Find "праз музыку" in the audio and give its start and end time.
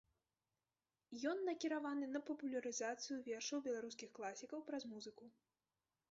4.71-5.29